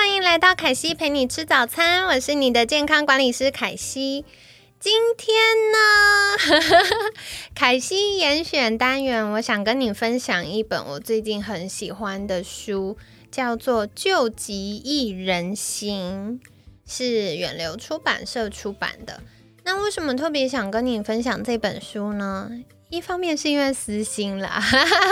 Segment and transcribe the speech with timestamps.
[0.00, 4.24] 欢迎来到凯西陪你吃早餐，我是你的健康管理师凯西。
[4.78, 5.36] 今天
[5.70, 6.72] 呢，
[7.54, 12.96] 凯西严选单元，我想跟你分享一本我最近很喜欢的书，
[13.30, 16.40] 叫做《救急益人心》，
[16.90, 19.20] 是远流出版社出版的。
[19.64, 22.50] 那为什么特别想跟你分享这本书呢？
[22.88, 24.64] 一方面是因为私心啦，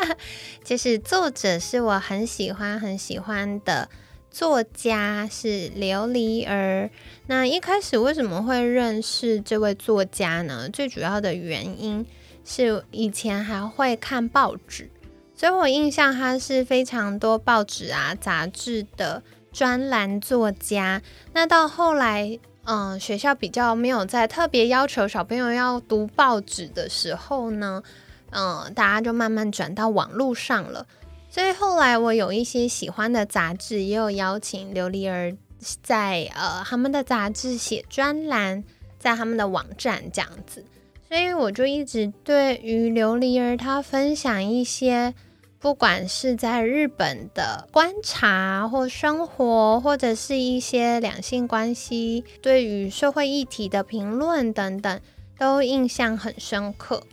[0.64, 3.90] 就是作者是我很喜欢很喜欢的。
[4.30, 6.88] 作家是琉璃儿。
[7.26, 10.68] 那一开始为什么会认识这位作家呢？
[10.68, 12.06] 最主要的原因
[12.44, 14.88] 是以前还会看报纸，
[15.34, 19.22] 所以我印象他是非常多报纸啊、杂志的
[19.52, 21.02] 专栏作家。
[21.32, 27.82] 那到后来，嗯，学校比较没有在特别要求小朋友要读报纸的时候呢，
[28.30, 30.86] 嗯，大家就慢慢转到网络上了。
[31.30, 35.36] 所以后来我有一些喜欢的杂志，也有邀请琉璃儿
[35.80, 38.64] 在呃他们的杂志写专栏，
[38.98, 40.64] 在他们的网站这样子。
[41.08, 45.14] 所以我就一直对于琉璃儿她分享一些，
[45.60, 55.00] 不管是在日本的观察或生活，或者是一些两性关系，对于社会议题的评论等等，
[55.38, 57.04] 都印象很深刻。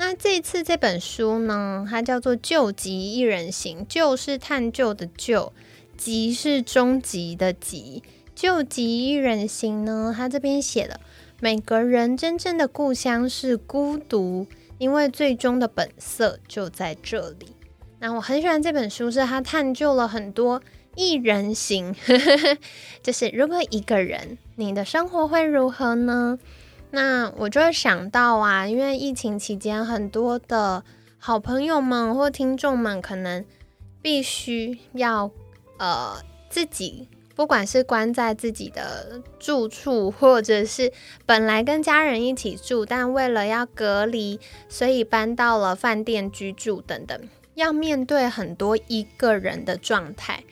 [0.00, 5.52] 那这次这本书呢，它叫做《救急一人行》，救是探究的救，
[5.96, 8.04] 急是终极的急。
[8.32, 11.00] 救急一人行呢，它这边写了，
[11.40, 14.46] 每个人真正的故乡是孤独，
[14.78, 17.48] 因为最终的本色就在这里。
[17.98, 20.62] 那我很喜欢这本书，是它探究了很多
[20.94, 21.92] 一人行，
[23.02, 26.38] 就是如果一个人，你的生活会如何呢？
[26.90, 30.82] 那我就想到啊，因为疫情期间，很多的
[31.18, 33.44] 好朋友们或听众们可能
[34.00, 35.30] 必须要
[35.78, 36.16] 呃
[36.48, 40.90] 自己，不管是关在自己的住处，或者是
[41.26, 47.20] 本来跟家人一起住，但为了要隔离，所以搬到了饭店居住等等，
[47.54, 50.42] 要面对很多一个人的状态。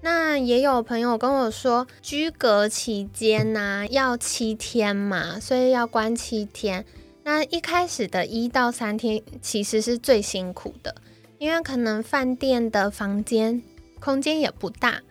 [0.00, 6.84] 那也有朋友跟我说，居隔期间呢要七天嘛，所以要关七天。
[7.24, 10.94] 那一开始的一到三天其实是最辛苦的，
[11.38, 13.62] 因为可能饭店的房间
[14.00, 15.02] 空间也不大，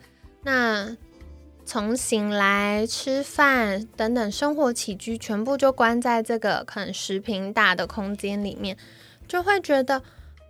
[0.42, 0.96] 那
[1.64, 8.76] 从醒来、吃饭等等生活起居全部就关在这个可能十平大的空间里面，
[9.28, 10.02] 就会觉得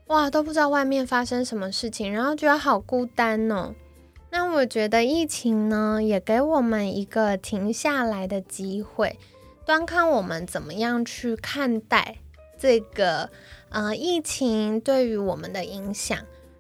[0.07, 3.75] 哇都不知道外面发生什么事情，然后觉得好孤单哦。
[4.31, 9.19] 那我觉得疫情呢，也给我们一个停下来的机会，
[9.65, 12.17] 端看我们怎么样去看待
[12.59, 13.31] 这个
[13.71, 16.19] 呃疫情对于我们的影响。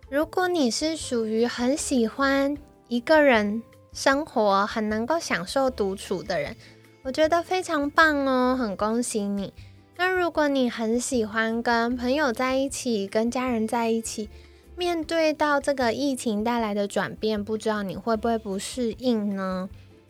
[0.08, 2.56] 如果你是属于很喜欢
[2.88, 3.62] 一个人
[3.92, 6.56] 生活、很能够享受独处的人，
[7.02, 9.52] 我觉得非常棒哦，很恭喜你。
[9.96, 14.30] 那如果你很喜欢跟朋友在一起、跟家人在一起，
[14.78, 19.68] 面对到这个疫情带来的转变，不知道你会不会不适应呢？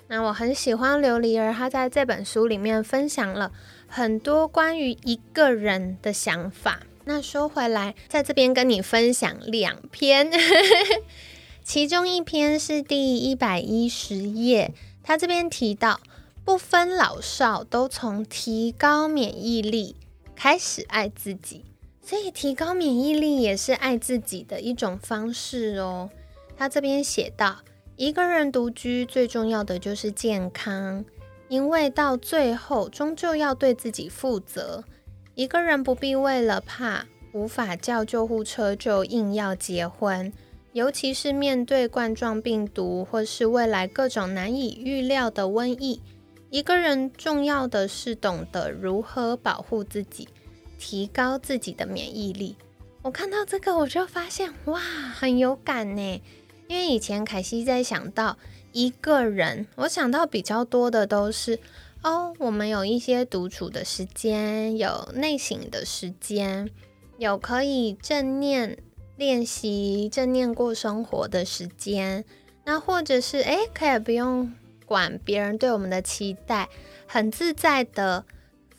[0.08, 3.50] 那我很喜欢琉璃儿，他在这本书里面分享了
[3.86, 6.80] 很多关于一个人的想法。
[7.06, 10.30] 那说回来，在这边跟你分享两篇，
[11.64, 16.00] 其中一篇是第一百一十页，他这边提到，
[16.44, 19.96] 不分老少，都从提高免疫力
[20.36, 21.64] 开始爱自己。
[22.08, 26.08] 所以，提高免疫力也是爱自己的一种方式哦。
[26.56, 27.58] 他这边写道：
[27.96, 31.04] 一个人独居最重要的就是健康，
[31.48, 34.82] 因为到最后终究要对自己负责。
[35.34, 40.32] 一个人不必为了怕无法叫救护车就硬要结婚，
[40.72, 46.00] 尤其是面对冠状病毒或是未来各种难以预料的瘟疫。
[46.48, 50.26] 一个人重要的是懂得如何保护自己。
[50.78, 52.56] 提高自己的免疫力。
[53.02, 56.22] 我看到这个，我就发现哇，很有感呢。
[56.68, 58.36] 因为以前凯西在想到
[58.72, 61.58] 一个人，我想到比较多的都是
[62.02, 66.68] 哦，我们有一些独处的时间，有内省的时间，
[67.16, 68.78] 有可以正念
[69.16, 72.24] 练习正念过生活的时间。
[72.64, 74.52] 那或者是诶，可以不用
[74.84, 76.68] 管别人对我们的期待，
[77.06, 78.26] 很自在的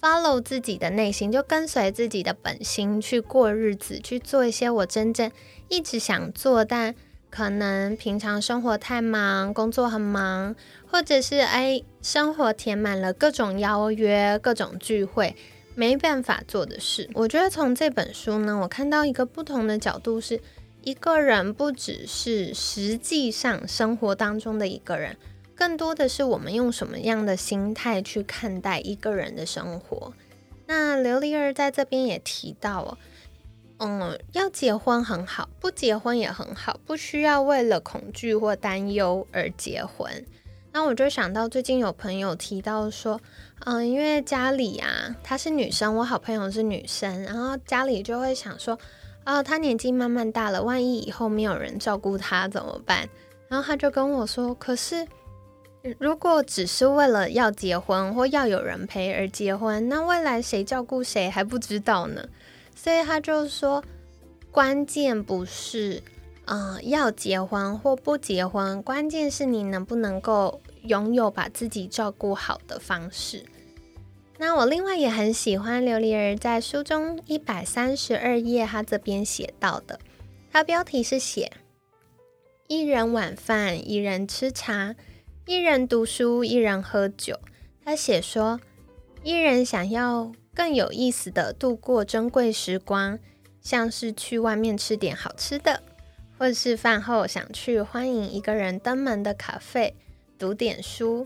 [0.01, 5.31] follow 自己的内心，就跟随自己的本心去过日子，去做一些我真正
[5.67, 6.95] 一直想做，但
[7.29, 10.55] 可能平常生活太忙，工作很忙，
[10.87, 15.35] 或者是哎，生活填满了各种邀约、各种聚会，
[15.75, 17.09] 没办法做的事。
[17.13, 20.41] 我觉得从这本书呢，我看到一个不同的角度是。
[20.81, 25.17] 一个人不只是实际上生活当中的一个人，
[25.59, 30.13] 更多的是我们用什么样的心态去看待一个人的生活。
[30.67, 32.97] 那琉璃儿在这边也提到哦，
[33.79, 40.25] 嗯，要结婚很好，不结婚也很好，不需要为了恐惧或担忧而结婚。
[40.71, 43.19] 那我就想到最近有朋友提到说，
[43.65, 48.79] 嗯，因为家里啊，她是女生，我好朋友是女生，然后家里就会想说。
[49.25, 53.09] 哦，她年纪慢慢大了，万一以后没有人照顾她怎么办？
[53.49, 55.07] 然后他就跟我说：“可是，
[55.97, 62.27] 如果只是为了要结婚或要有人陪而结婚，那未来谁照顾谁还不知道呢。”
[62.75, 63.83] 所以他就说
[64.51, 66.01] ：“关键不是，
[66.45, 73.45] 嗯，要结婚或不结婚，关键是你能不能够拥有把自己照顾好的方式。”
[74.41, 79.99] 那我另外也很喜欢琉璃儿在书中一百三十二页，他这边写到的，
[80.51, 81.51] 他标题是写
[82.67, 84.95] 一人晚饭，一人吃茶，
[85.49, 87.39] 一人读书，一人喝酒。
[87.83, 88.61] 他写说，
[89.23, 93.17] 一人想要更有意思的度过珍贵时光，
[93.59, 95.81] 像是去外面吃点好吃的，
[96.37, 99.95] 或是饭后想去欢迎一个人登门的咖啡，
[100.37, 101.25] 读点书。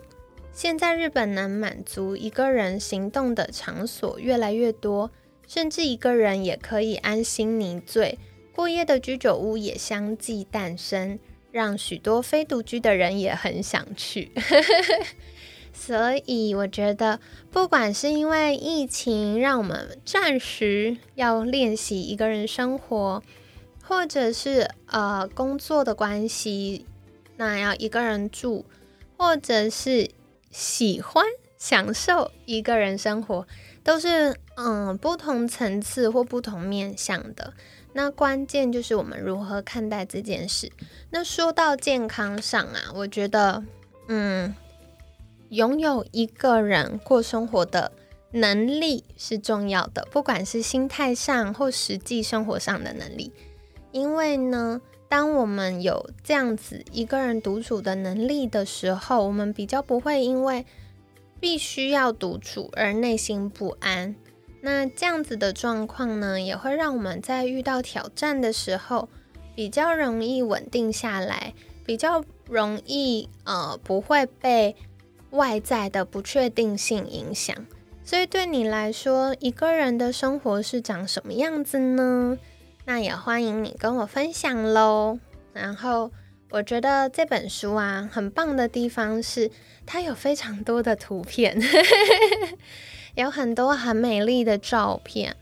[0.54, 5.12] 现在日本能满足一个人行动的场所越来越多，
[5.46, 8.18] 甚至一个人也可以安心凝醉
[8.56, 11.20] 过夜的居酒屋也相继诞生，
[11.53, 14.33] 让许多非独居的人也很想去。
[15.71, 15.95] 所
[16.25, 23.23] 以我觉得，不管是因为疫情让我们暂时要练习一个人生活，
[23.81, 26.85] 或者是呃工作的关系，
[27.38, 28.65] 那要一个人住，
[29.15, 30.11] 或者是。
[30.55, 31.25] 喜欢
[31.57, 33.47] 享受一个人生活，
[33.83, 37.55] 都是嗯不同层次或不同面向的。
[37.94, 40.72] 那关键就是我们如何看待这件事。
[41.10, 43.63] 那说到健康上啊，我觉得
[44.07, 44.54] 嗯，
[45.50, 47.92] 拥有一个人过生活的
[48.31, 53.31] 能力是重要的，不管是心态上或实际生活上的能力。
[53.92, 54.81] 因为呢。
[55.10, 60.66] 当我们有这样子一个人独处的能力的时候，我们比较不会因为
[61.39, 64.16] 必须要独处而内心不安。
[64.65, 69.10] 那这样子的状况呢，也会让我们在遇到挑战的时候
[69.54, 71.54] 比较容易稳定下来，
[71.86, 74.74] 比较容易呃不会被
[75.31, 77.54] 外在的不确定性影响。
[78.06, 82.38] 所以对你来说，一个人的生活是长什么样子呢？
[82.86, 85.19] 那也欢迎你跟我分享喽。
[85.51, 86.10] 然后
[86.51, 89.51] 我觉得这本书啊，很棒的地方是
[89.86, 91.62] 它有非常多的图片，
[93.15, 95.36] 有很多很美丽的照片。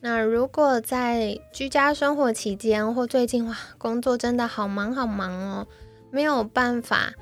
[0.00, 5.66] 那如果在居家生活期间或最近哇，工作真的好忙好忙哦，
[6.10, 7.14] 没有办法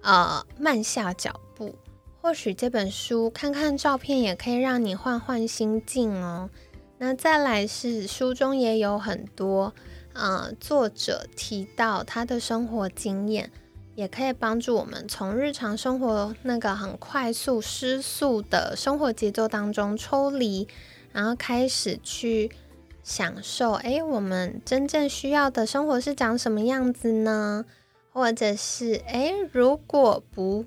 [0.00, 1.74] 呃慢下脚步，
[2.22, 6.48] 或许这本书看看照片也可以让你换换心境哦。
[6.96, 9.74] 那再来是书中也有很多，
[10.14, 13.50] 呃，作者提到他的生活经验，
[13.94, 20.66] 也可以帮助我们从日常生活那个很快速失速的生活节奏当中抽离，
[21.12, 22.50] 然后开始去
[23.02, 27.64] 享受，诶，我们真正需要的生活是长什么样子呢？
[28.12, 30.64] 或者是，诶，如果不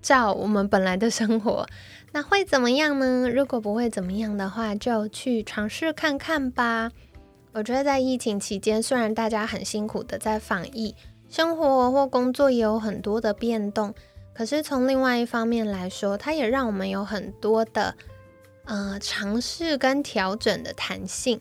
[0.00, 1.66] 照我们本来的生活。
[2.12, 3.28] 那会怎么样呢？
[3.28, 6.92] 如果不会怎么样的话，就去尝试看看吧。
[7.52, 10.94] 我觉得在疫情期间，虽然大家很辛苦的在防疫，
[11.34, 13.92] 生活或工作也有很多的变动，
[14.32, 17.96] 可是从另外一方面来说，它也让我们有很多的
[18.66, 21.40] 呃尝试跟调整的弹性。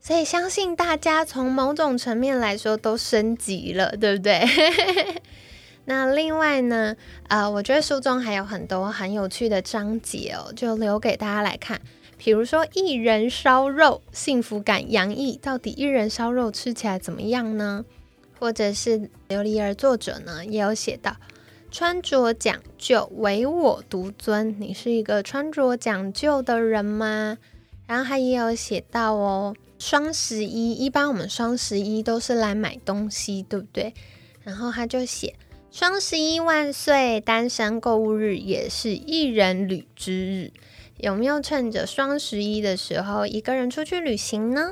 [0.00, 4.42] 所以相信大家从某种层面来说都升级了，对不对？
[5.84, 6.96] 那另外呢，
[7.28, 11.78] 呃，我觉得书中还有很多很有趣的章节哦，就留给大家来看。
[12.16, 17.84] 比如说，一人烧肉，幸福感洋溢，到底一人烧肉吃起来怎么样呢？
[18.38, 18.98] 或者是
[19.28, 21.16] 琉璃儿作者呢，也有写到，
[21.70, 24.54] 穿着讲究，唯我独尊。
[24.60, 27.38] 你是一个穿着讲究的人吗？
[27.86, 29.54] 然后他也有写到哦。
[29.76, 33.92] 双十一，一般我们双十一都是来买东西，对不对？
[34.42, 35.34] 然后他就写
[35.70, 40.52] 双十一万岁，单身购物日也是一人旅之日。
[40.96, 44.70] 有没有趁着双十一的时候一个人出去旅行呢？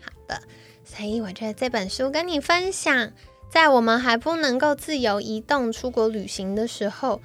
[0.00, 0.42] 好的，
[0.92, 3.12] 所以我觉得这本书跟你分享，
[3.48, 7.22] 在我们还不能够自由移动出国旅行的时候，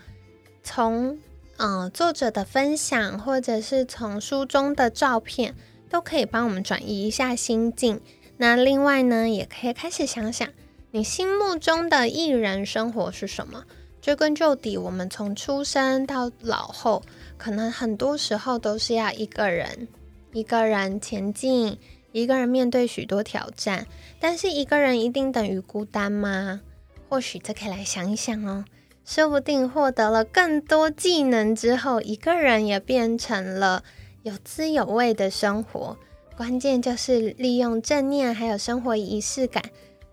[0.64, 1.18] 从
[1.58, 5.56] 嗯作者的分享，或者是从书中的照片，
[5.90, 8.00] 都可以帮我们转移一下心境。
[8.38, 10.48] 那另外呢，也可以开始想想，
[10.92, 13.64] 你心目中的艺人生活是什么？
[14.00, 17.02] 追根究底，我们从出生到老后。
[17.38, 19.88] 可能很多时候都是要一个人，
[20.34, 21.78] 一个人前进，
[22.22, 23.88] 一个人面对许多挑战。
[24.20, 26.62] 但是一个人一定等于孤单吗？
[27.10, 28.64] 或许这可以来想一想哦。
[29.04, 33.84] 说不定获得了更多技能之后，一个人也变成了
[34.24, 35.98] 有滋有味的生活。
[36.38, 39.64] 关键就是利用正念还有生活仪式感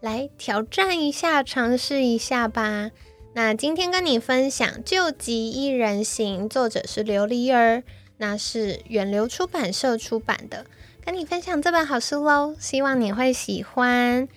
[0.01, 2.91] 来挑战一下，尝试一下吧。
[3.35, 7.83] 那今天跟你分享《救急一人行》，作者是琉璃儿，
[8.19, 10.67] 那是远流出版社出版的。
[11.05, 14.29] 跟你分享这本好书喽，希望你会喜欢。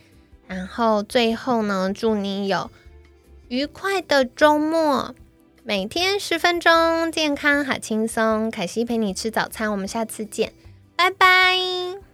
[0.47, 2.69] 然后最后呢，祝你有
[3.47, 5.13] 愉快的周末，
[5.63, 8.49] 每天十分钟，健康好轻松。
[8.49, 10.53] 凯西陪你吃早餐，我们下次见，
[10.95, 12.04] 拜拜。